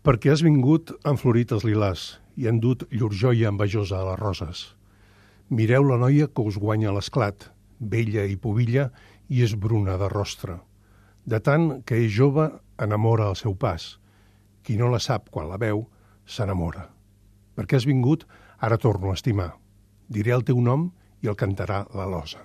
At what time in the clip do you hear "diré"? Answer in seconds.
20.08-20.32